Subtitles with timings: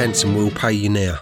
[0.00, 1.18] Beck Hansen will pay you now.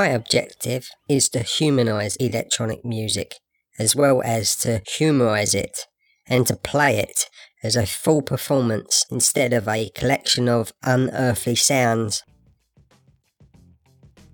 [0.00, 3.34] My objective is to humanise electronic music,
[3.78, 5.76] as well as to humorise it,
[6.26, 7.28] and to play it
[7.62, 12.24] as a full performance instead of a collection of unearthly sounds.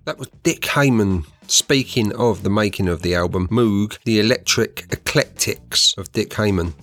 [0.05, 5.93] That was Dick Hyman speaking of the making of the album Moog, the Electric Eclectics
[5.97, 6.73] of Dick Hyman.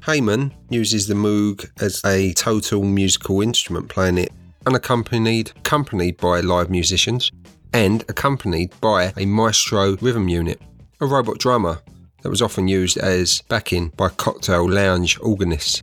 [0.00, 4.32] Hyman uses the Moog as a total musical instrument, playing it
[4.66, 7.32] unaccompanied, accompanied by live musicians,
[7.72, 10.60] and accompanied by a Maestro rhythm unit,
[11.00, 11.80] a robot drummer
[12.22, 15.82] that was often used as backing by cocktail lounge organists.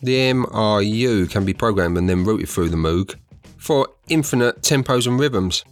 [0.00, 3.16] The MRU can be programmed and then routed through the Moog
[3.56, 5.64] for infinite tempos and rhythms.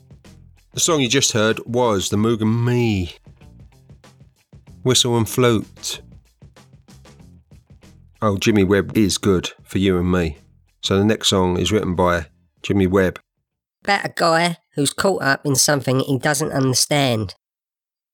[0.72, 3.14] The song you just heard was The Moog and Me.
[4.82, 6.00] Whistle and Flute.
[8.20, 10.38] Oh, Jimmy Webb is good for you and me.
[10.82, 12.26] So the next song is written by
[12.62, 13.20] Jimmy Webb.
[13.82, 17.34] Better guy who's caught up in something he doesn't understand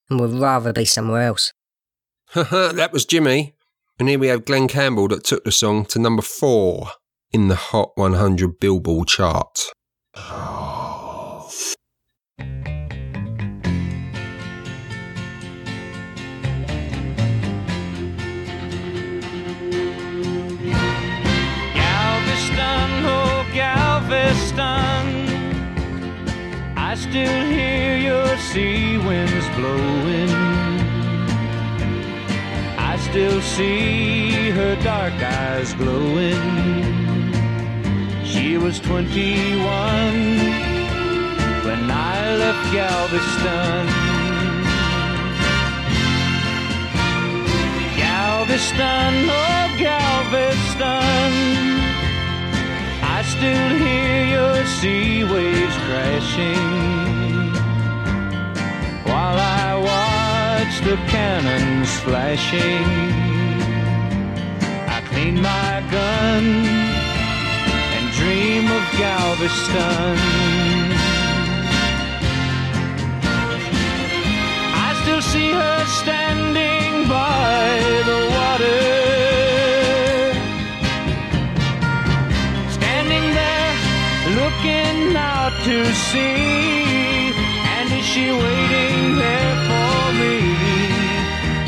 [0.09, 1.53] and would rather be somewhere else.
[2.35, 3.55] that was Jimmy.
[3.99, 6.89] And here we have Glen Campbell that took the song to number four
[7.31, 9.61] in the Hot 100 Billboard chart.
[10.17, 10.92] Oh.
[26.93, 30.29] I still hear your sea winds blowing.
[32.77, 36.37] I still see her dark eyes glowing.
[38.27, 39.63] She was 21
[41.65, 43.87] when I left Galveston.
[47.97, 51.23] Galveston, oh Galveston
[53.43, 56.69] still hear your sea waves crashing
[59.11, 62.87] while I watch the cannons flashing.
[64.97, 66.45] I clean my gun
[67.97, 70.19] and dream of Galveston.
[74.87, 77.67] I still see her standing by
[78.09, 79.02] the water.
[85.53, 87.33] Out to sea.
[87.75, 90.39] And is she waiting there for me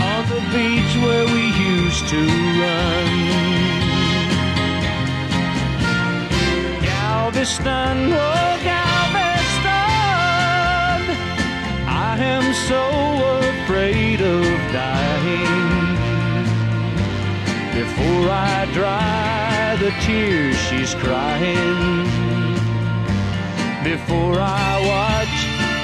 [0.02, 1.44] on the beach where we
[1.74, 2.20] used to
[2.60, 3.10] run?
[6.82, 9.70] Galveston, oh Galveston,
[11.88, 12.82] I am so
[13.48, 15.94] afraid of dying.
[17.74, 22.23] Before I dry the tears she's crying,
[23.84, 25.36] before I watch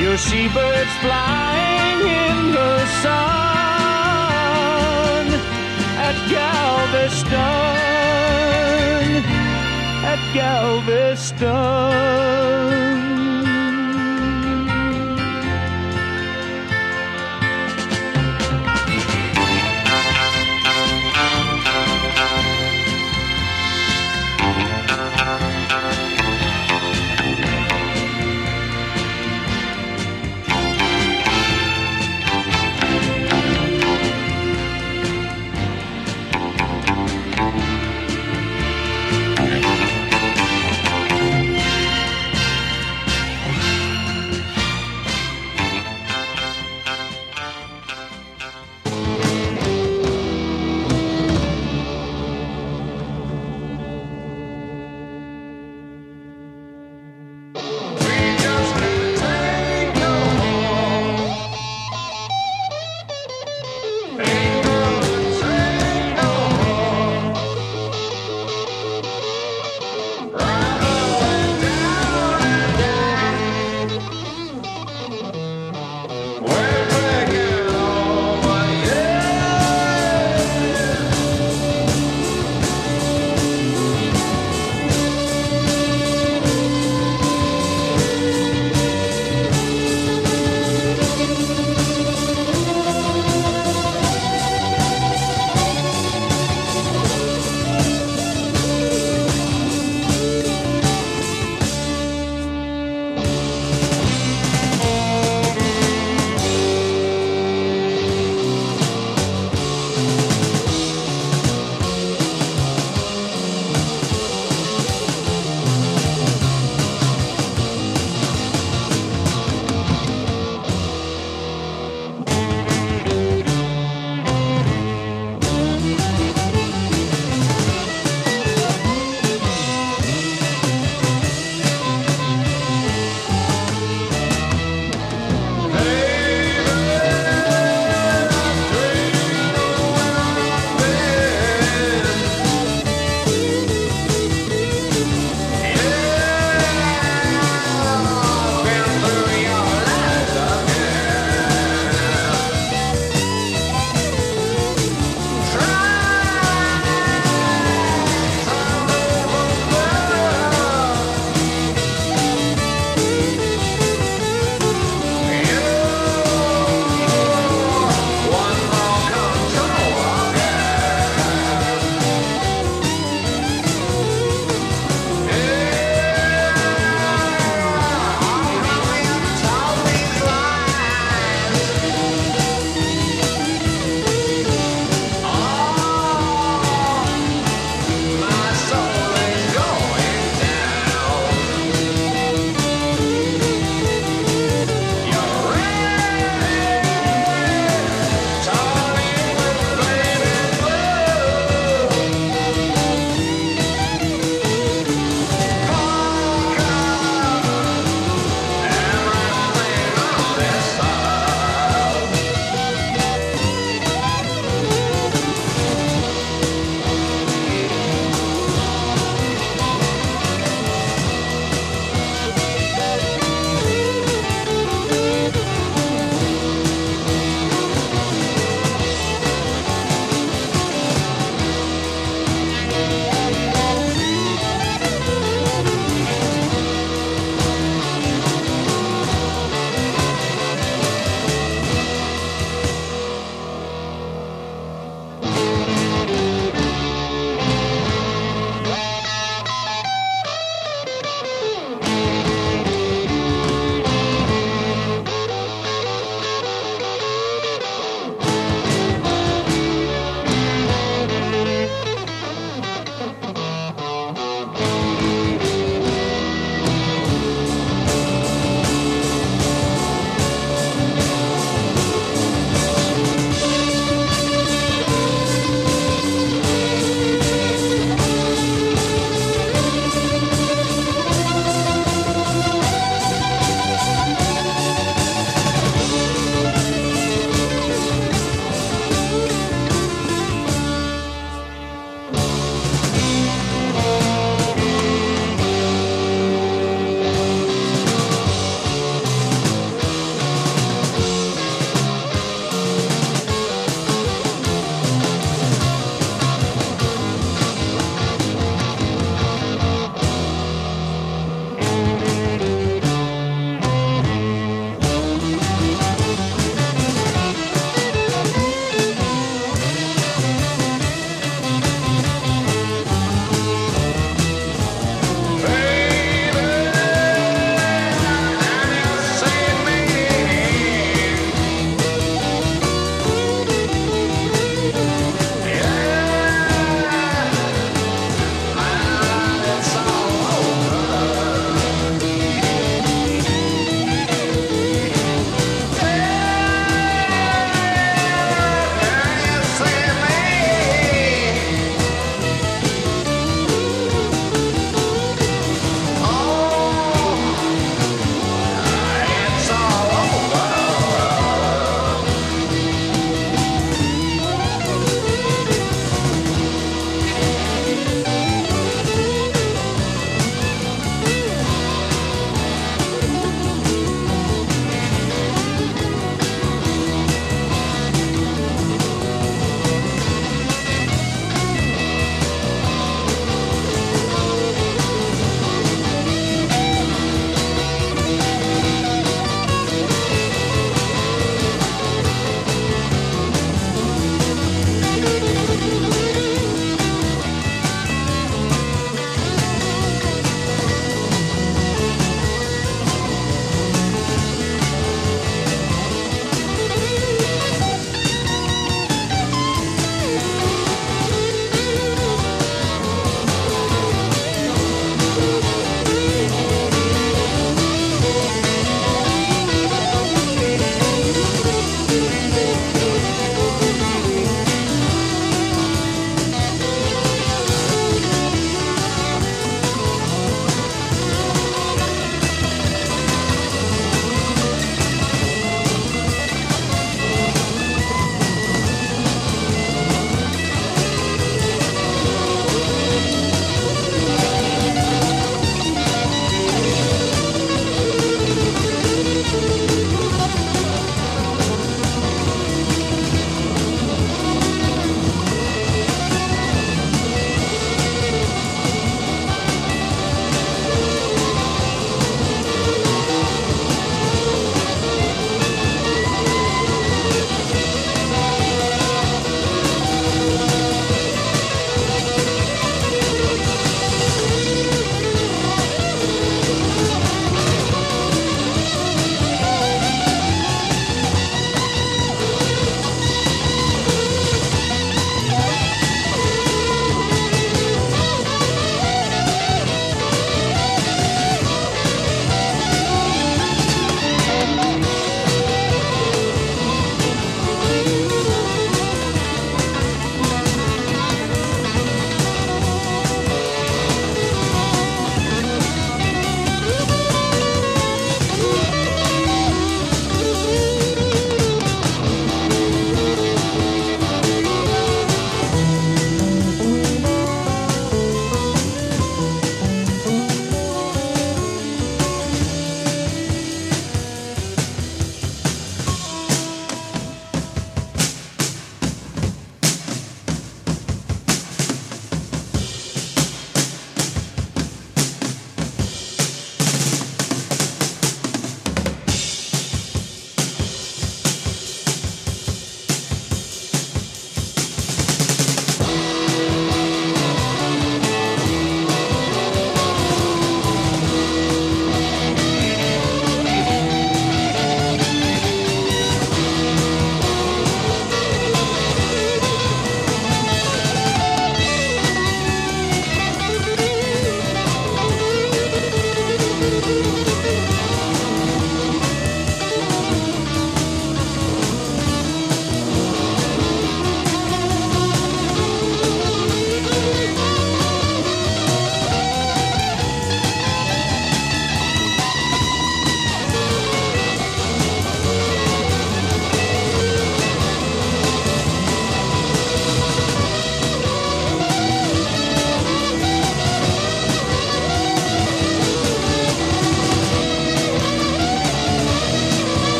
[0.00, 3.26] your seabirds flying in the sun
[6.06, 7.34] at Galveston,
[10.12, 11.88] at Galveston.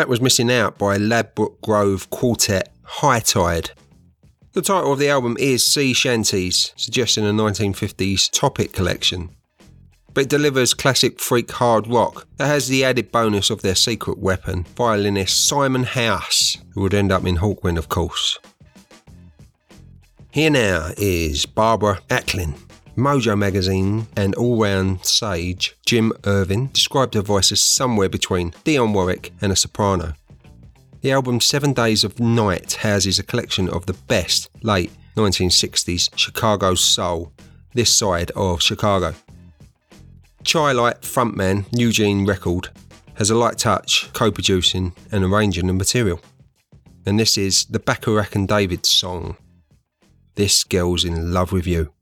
[0.00, 3.72] That was Missing Out by Ladbroke Grove Quartet High Tide.
[4.52, 9.28] The title of the album is Sea Shanties, suggesting a 1950s topic collection.
[10.14, 14.16] But it delivers classic freak hard rock that has the added bonus of their secret
[14.16, 18.38] weapon, violinist Simon House, who would end up in Hawkwind, of course.
[20.30, 22.54] Here now is Barbara Acklin.
[23.00, 28.92] Mojo magazine and all round sage Jim Irvin described her voice as somewhere between Dionne
[28.92, 30.12] Warwick and a soprano.
[31.00, 36.74] The album Seven Days of Night houses a collection of the best late 1960s Chicago
[36.74, 37.32] soul,
[37.72, 39.14] this side of Chicago.
[40.44, 42.68] Chi-Lite frontman Eugene Record
[43.14, 46.20] has a light touch co producing and arranging the material.
[47.06, 49.36] And this is the Bacharach and David song.
[50.34, 51.66] This girl's in love with.
[51.66, 51.92] You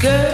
[0.00, 0.27] this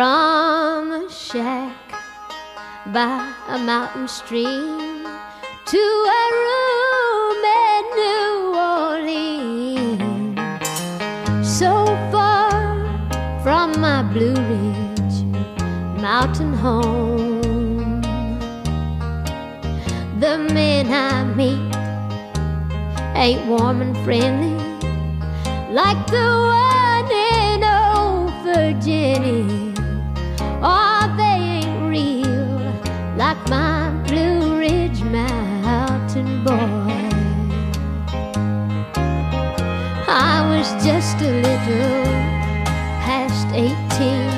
[0.00, 1.76] from a shack
[2.86, 5.04] by a mountain stream
[5.66, 5.82] to
[6.20, 8.34] a room in New
[8.78, 10.38] Orleans.
[11.46, 12.50] So far
[13.42, 15.16] from my Blue Ridge
[16.00, 18.00] mountain home.
[20.18, 21.76] The men I meet
[23.14, 24.56] ain't warm and friendly
[25.70, 29.69] like the one in old Virginia.
[33.50, 37.10] My Blue Ridge Mountain boy.
[40.06, 42.04] I was just a little
[43.02, 44.29] past 18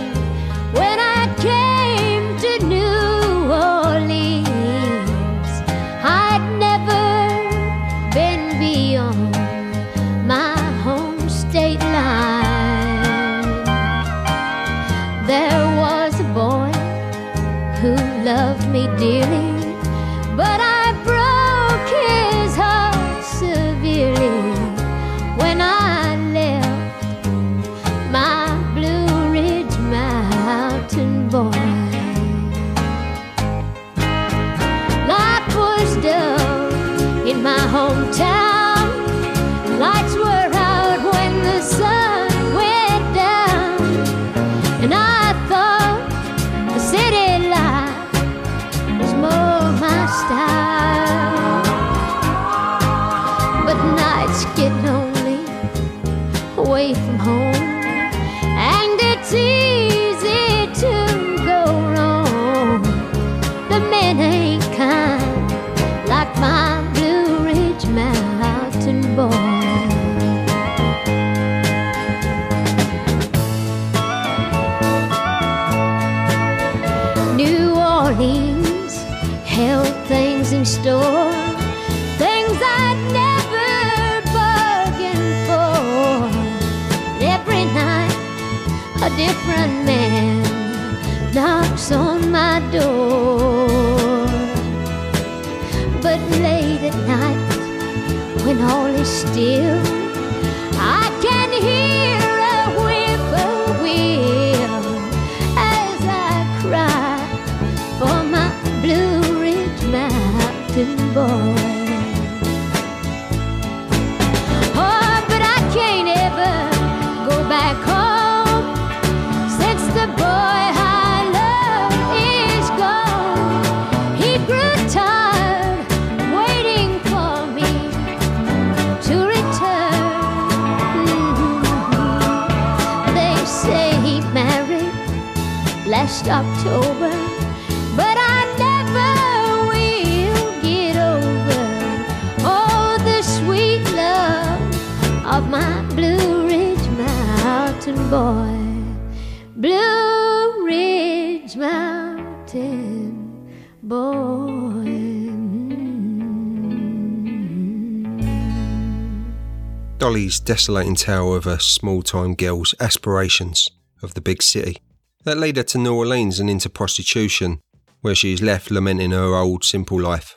[160.02, 163.70] Dolly's desolating tale of a small time girl's aspirations
[164.02, 164.78] of the big city
[165.22, 167.60] that led her to New Orleans and into prostitution,
[168.00, 170.34] where she is left lamenting her old simple life.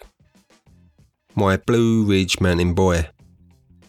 [1.33, 3.09] My Blue Ridge Mountain Boy,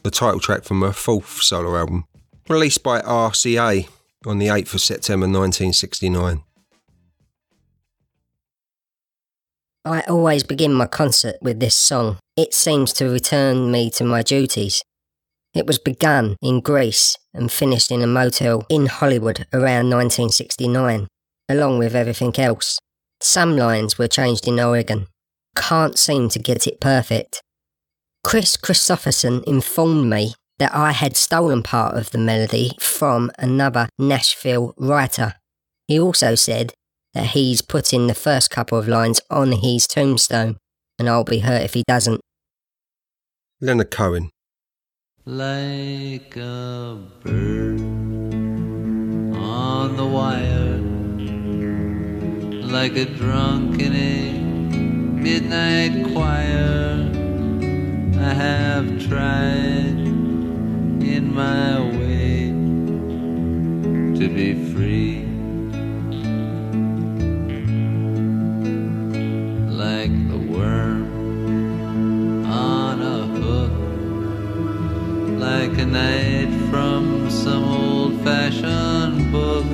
[0.02, 2.06] the title track from her fourth solo album,
[2.48, 3.86] released by RCA
[4.24, 6.42] on the 8th of September 1969.
[9.84, 12.16] I always begin my concert with this song.
[12.34, 14.82] It seems to return me to my duties.
[15.56, 21.06] It was begun in Greece and finished in a motel in Hollywood around 1969,
[21.48, 22.78] along with everything else.
[23.22, 25.06] Some lines were changed in Oregon.
[25.56, 27.40] Can't seem to get it perfect.
[28.22, 34.74] Kris Kristofferson informed me that I had stolen part of the melody from another Nashville
[34.76, 35.36] writer.
[35.88, 36.74] He also said
[37.14, 40.58] that he's put in the first couple of lines on his tombstone,
[40.98, 42.20] and I'll be hurt if he doesn't.
[43.62, 44.28] Leonard Cohen.
[45.28, 47.80] Like a bird
[49.36, 50.78] on the wire,
[52.62, 54.32] like a drunk in a
[55.20, 57.10] midnight choir.
[58.20, 59.98] I have tried
[61.02, 62.52] in my way
[64.20, 65.26] to be free.
[69.68, 71.05] Like the worm
[75.38, 79.66] like a knight from some old fashioned book.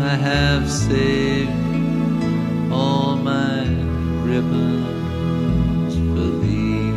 [0.00, 1.50] I have saved
[2.72, 3.64] all my
[4.24, 6.90] ribbons for thee.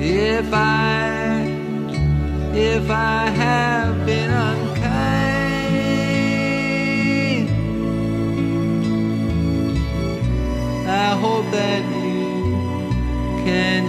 [0.00, 1.46] If I,
[2.54, 3.77] if I have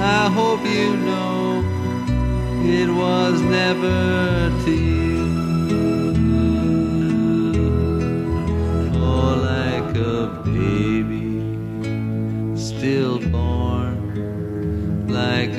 [0.00, 1.62] I hope you know
[2.64, 5.07] it was never to you.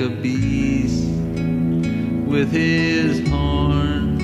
[0.00, 1.04] A beast
[2.26, 4.18] with his horn.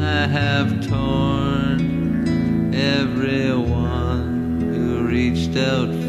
[0.00, 5.99] I have torn everyone who reached out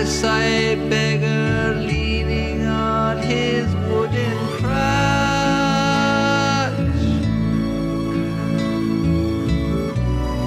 [0.00, 4.80] I saw a beggar leaning on his wooden crutch.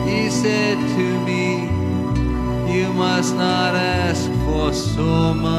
[0.09, 1.69] He said to me,
[2.73, 5.53] You must not ask for so much.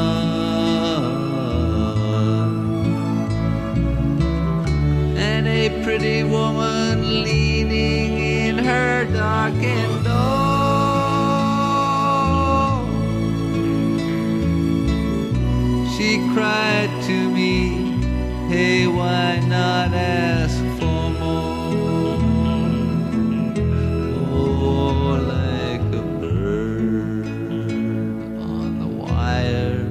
[5.16, 9.93] And a pretty woman leaning in her darkened
[16.34, 17.68] cried to me,
[18.48, 22.18] Hey, why not ask for more?
[24.32, 27.26] Oh, like a bird
[28.40, 29.84] on the wire,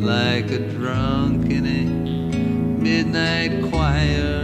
[0.00, 1.84] like a drunk in a
[2.82, 4.40] midnight choir.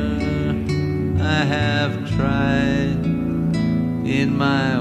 [1.19, 3.07] I have tried
[4.05, 4.80] in my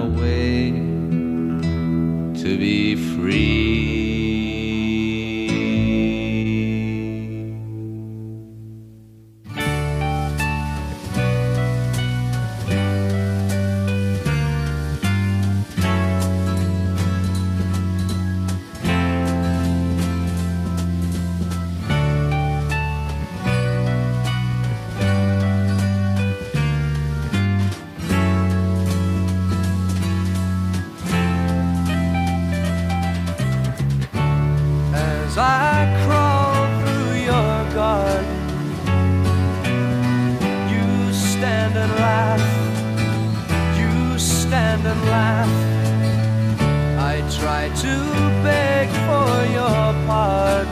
[47.75, 47.95] To
[48.43, 50.67] beg for your pardon.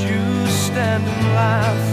[0.00, 1.85] You stand and laugh.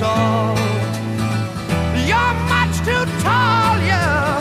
[0.00, 0.56] You're tall.
[2.08, 4.40] You're much too tall, yeah.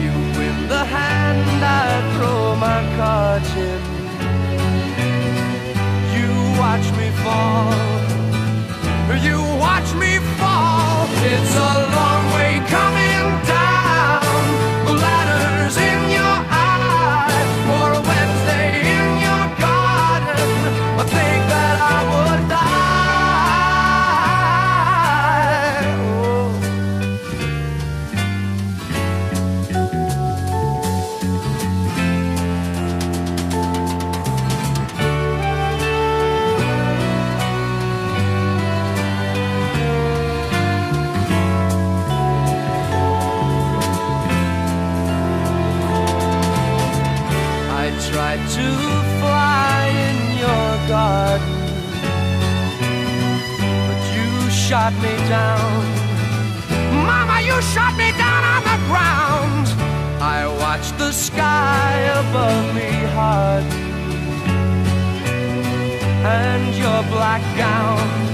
[0.00, 3.80] You win the hand I throw my cards in.
[6.16, 7.74] You watch me fall.
[9.28, 11.06] You watch me fall.
[11.32, 12.15] It's a long
[67.38, 68.25] black gown,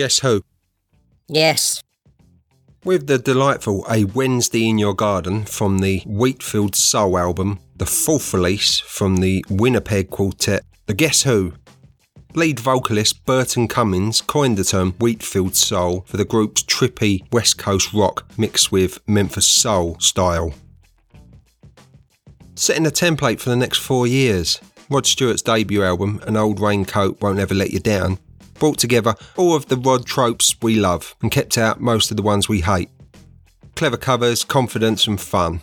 [0.00, 0.42] Guess who?
[1.28, 1.82] Yes.
[2.86, 8.32] With the delightful A Wednesday in Your Garden from the Wheatfield Soul album, the fourth
[8.32, 11.52] release from the Winnipeg Quartet, the Guess Who?
[12.34, 17.92] Lead vocalist Burton Cummings coined the term Wheatfield Soul for the group's trippy West Coast
[17.92, 20.54] rock mixed with Memphis Soul style.
[22.54, 27.20] Setting a template for the next four years, Rod Stewart's debut album, An Old Raincoat
[27.20, 28.18] Won't Ever Let You Down,
[28.60, 32.22] brought together all of the Rod tropes we love and kept out most of the
[32.22, 32.90] ones we hate.
[33.74, 35.62] Clever covers, confidence, and fun.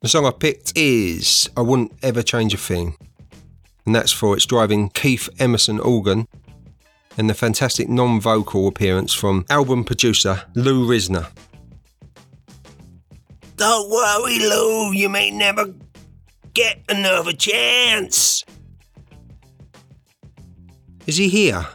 [0.00, 2.96] The song I picked is I Wouldn't Ever Change a Thing,
[3.86, 6.26] and that's for its driving Keith Emerson organ
[7.18, 11.30] and the fantastic non vocal appearance from album producer Lou Reizner.
[13.56, 15.74] Don't worry, Lou, you may never
[16.54, 18.42] get another chance.
[21.06, 21.66] Is he here?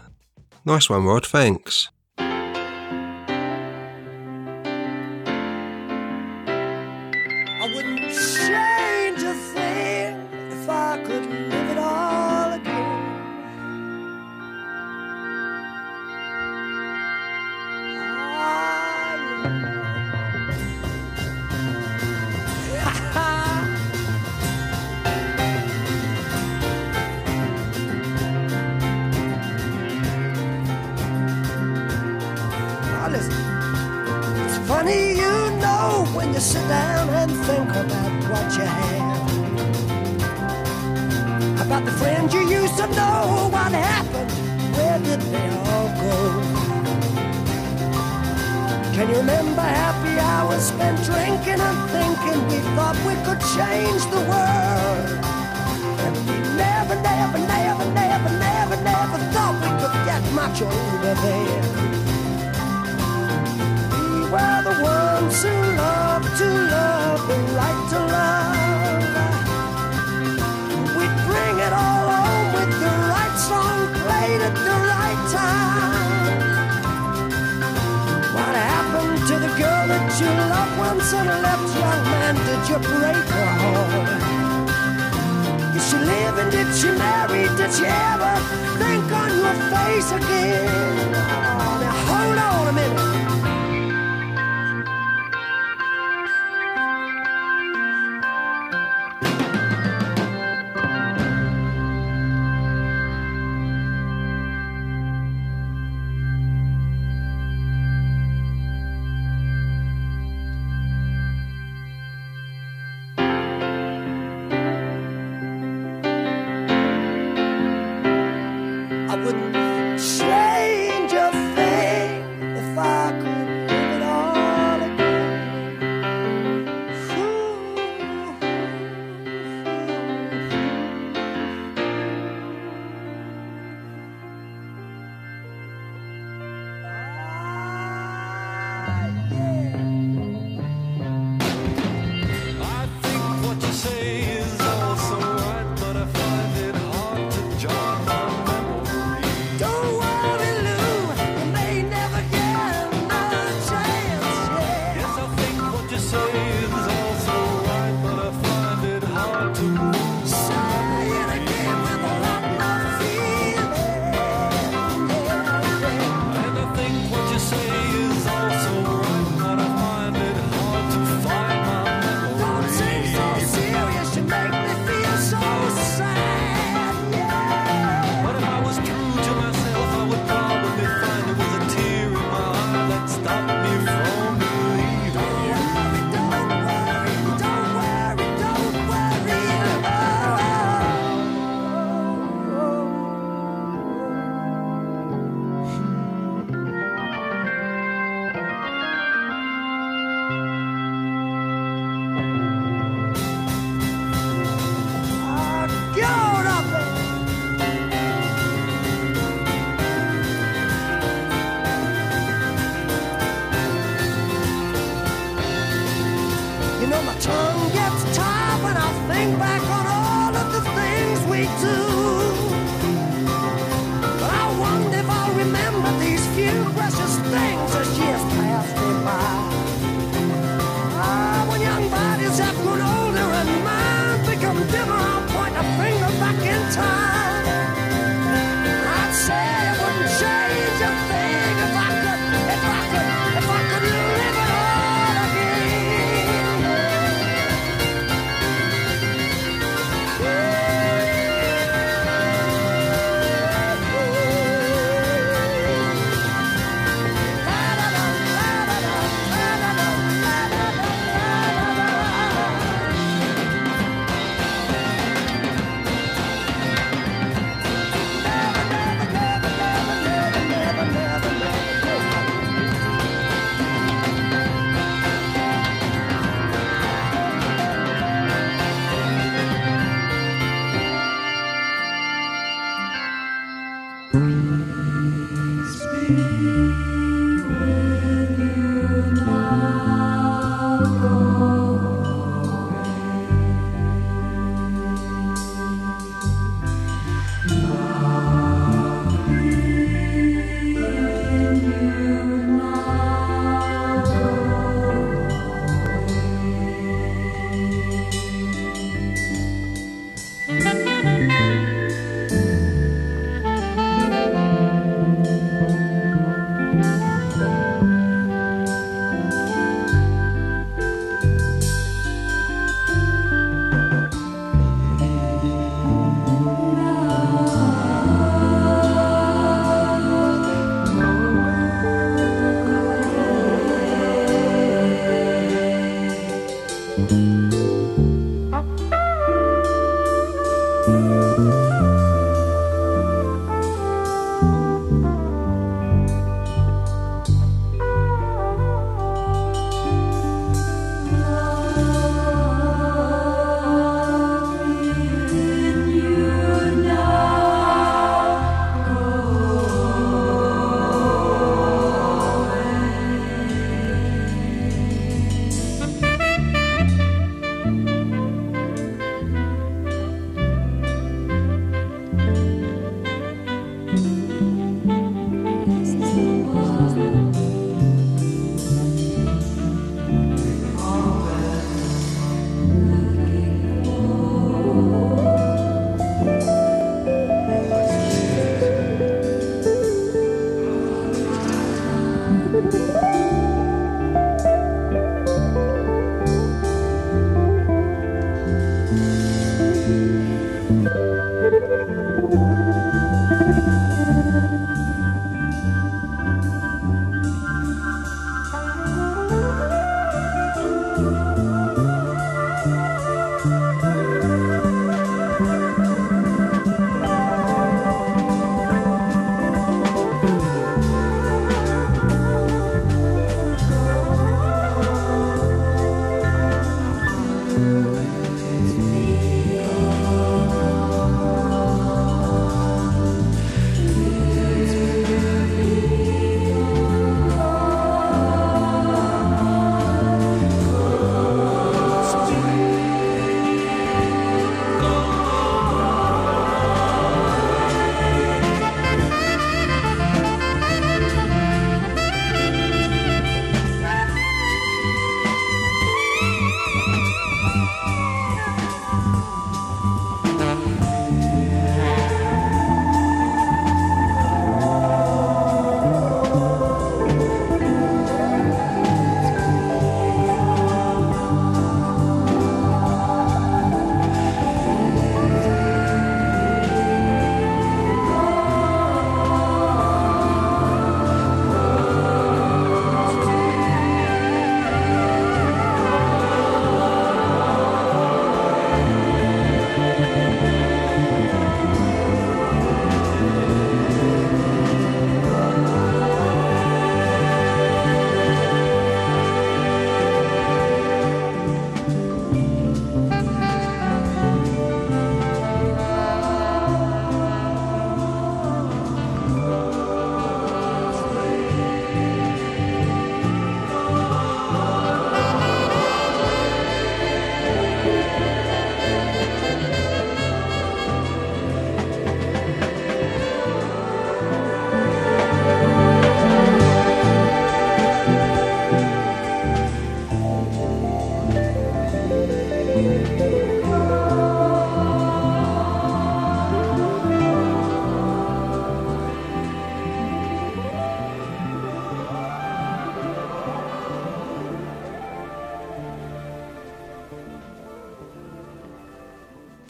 [0.66, 1.90] Nice one, Rod, thanks.
[37.76, 39.26] About what you have.
[41.66, 44.32] About the friends you used to know, what happened,
[44.76, 46.16] where did they all go?
[48.96, 54.22] Can you remember happy hours spent drinking and thinking we thought we could change the
[54.32, 55.08] world?
[56.06, 61.95] And we never, never, never, never, never, never thought we could get much older then.
[64.26, 69.04] We were the ones who love to love and like to love.
[70.98, 76.42] We'd bring it all home with the right song played at the right time.
[78.34, 82.36] What happened to the girl that you loved once and left, young man?
[82.50, 84.10] Did you break her heart?
[85.78, 86.50] Is she living?
[86.50, 87.46] Did she marry?
[87.60, 88.34] Did she ever
[88.82, 91.14] think on your face again?
[91.14, 93.05] Oh, now hold on a minute.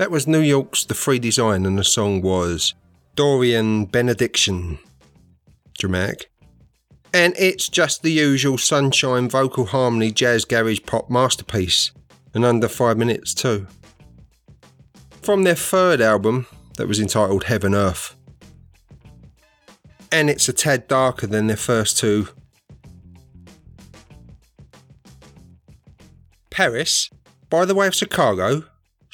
[0.06, 2.76] That was New York's The Free Design, and the song was
[3.16, 4.78] Dorian Benediction.
[5.80, 6.30] Dramatic.
[7.12, 11.91] And it's just the usual sunshine vocal harmony jazz garage pop masterpiece,
[12.36, 13.66] and under five minutes too.
[15.24, 16.45] From their third album,
[16.78, 18.16] that was entitled Heaven Earth.
[20.12, 22.28] And it's a tad darker than their first two.
[26.51, 27.10] Paris,
[27.49, 28.66] by the way of Chicago,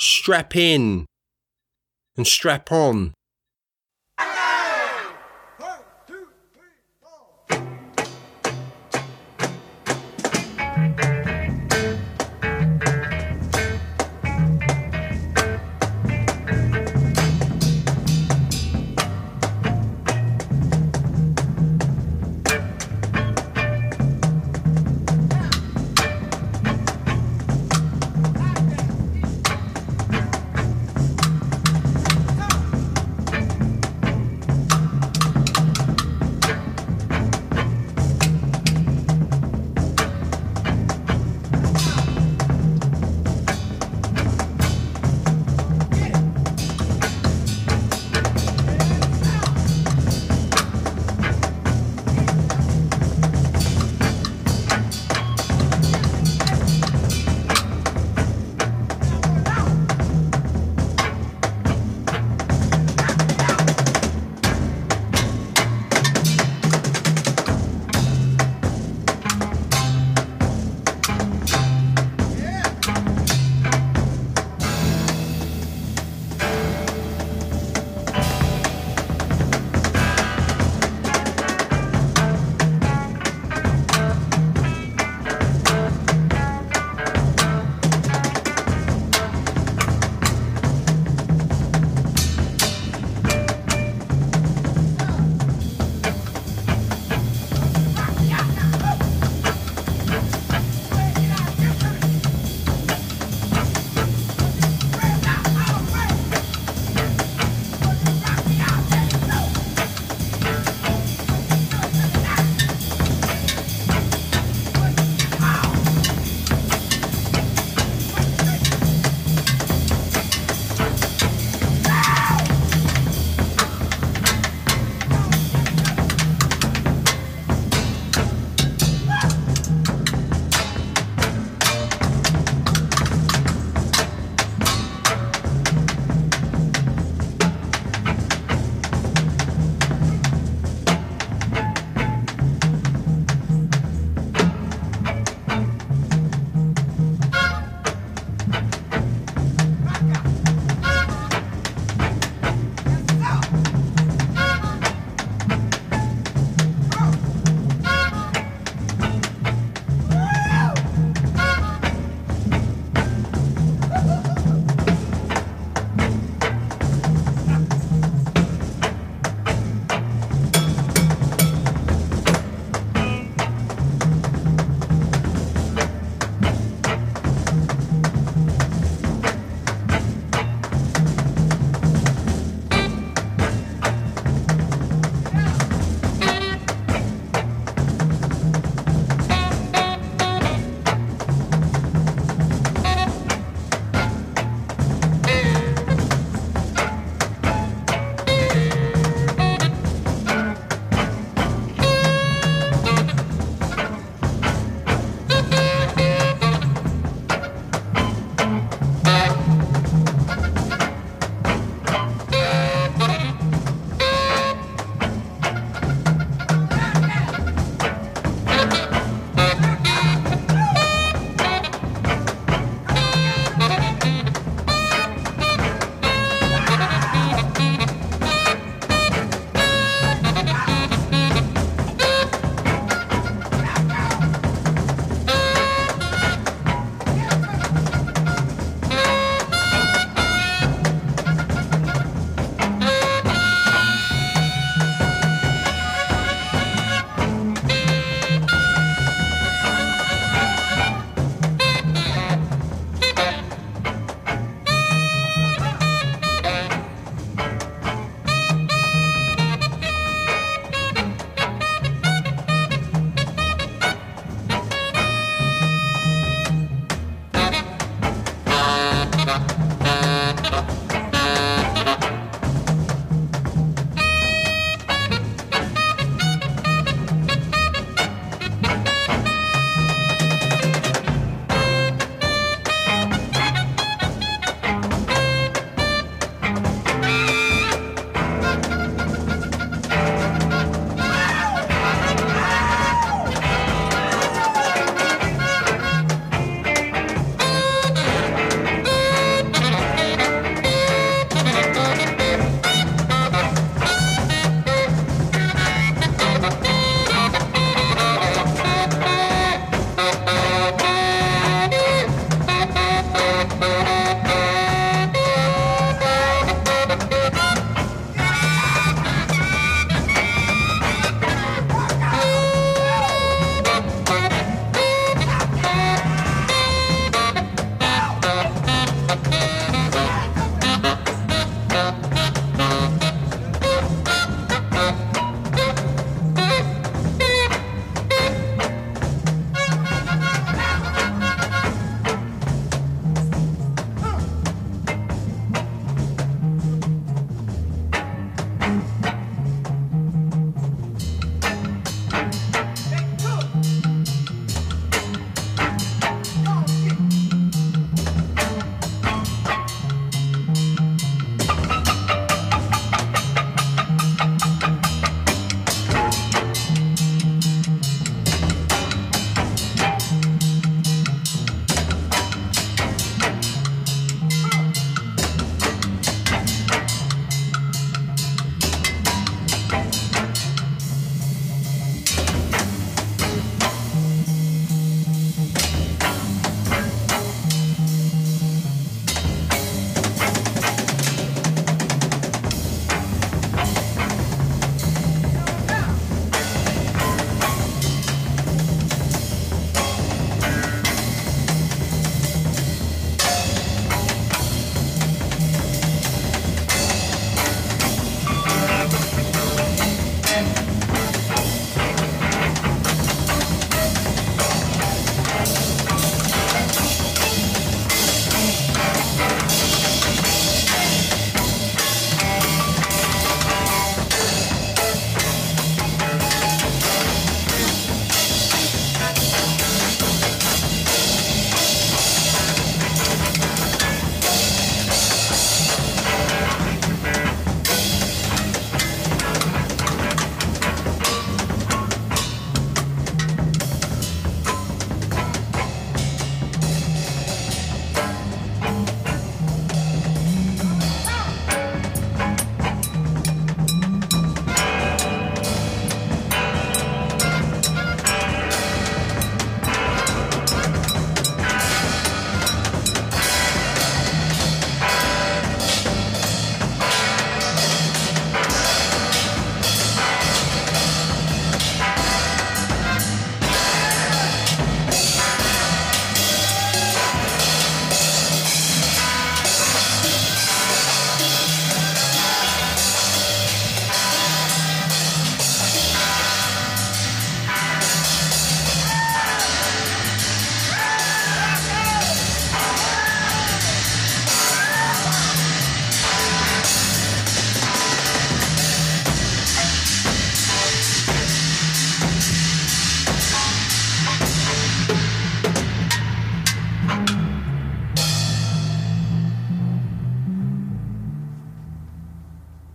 [0.01, 1.05] strap in
[2.17, 3.13] and strap on.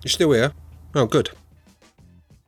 [0.06, 0.52] You're still here?
[0.94, 1.30] Oh, good.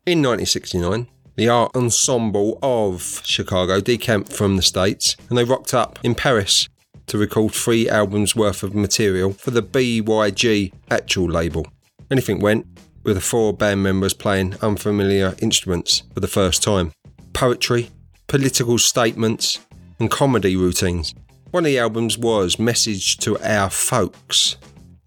[0.06, 5.98] In 1969, the art ensemble of Chicago decamped from the States and they rocked up
[6.04, 6.68] in Paris
[7.08, 11.66] to record three albums worth of material for the BYG Actuel label.
[12.12, 12.64] Anything went,
[13.02, 16.92] with the four band members playing unfamiliar instruments for the first time.
[17.32, 17.90] Poetry,
[18.28, 19.58] political statements,
[19.98, 21.12] and comedy routines.
[21.50, 24.58] One of the albums was Message to Our Folks.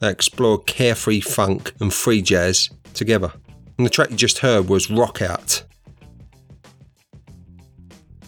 [0.01, 3.31] They explored carefree funk and free jazz together.
[3.77, 5.63] And the track you just heard was Rock Out.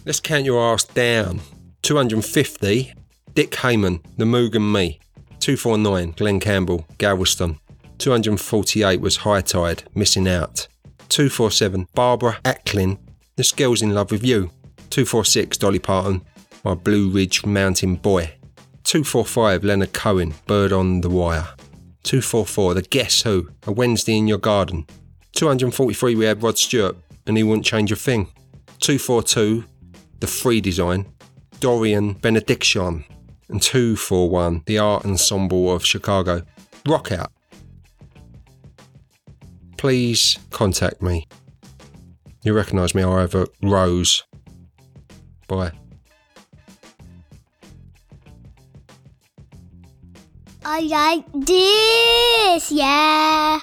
[0.05, 1.41] Let's count your ass down.
[1.81, 2.93] 250,
[3.33, 4.99] Dick Hyman, The Moog and Me.
[5.39, 7.59] 249, Glen Campbell, Galveston.
[7.97, 10.67] 248 was High Tide, Missing Out.
[11.09, 12.99] 247, Barbara Acklin,
[13.35, 14.51] This Girl's in Love with You.
[14.91, 16.21] 246, Dolly Parton,
[16.63, 18.35] My Blue Ridge Mountain Boy.
[18.83, 21.47] 245, Leonard Cohen, Bird on the Wire.
[22.03, 24.85] 244, The Guess Who, A Wednesday in Your Garden.
[25.33, 26.95] 243, we had Rod Stewart,
[27.25, 28.25] and he wouldn't change a thing.
[28.79, 29.65] 242,
[30.19, 31.05] The Free Design,
[31.59, 33.05] Dorian Benediction.
[33.49, 36.43] And 241, The Art Ensemble of Chicago.
[36.87, 37.31] Rock Out.
[39.77, 41.27] Please contact me.
[42.43, 44.23] You recognise me, I have a Rose.
[45.47, 45.71] Bye.
[50.65, 53.59] I like this, yeah.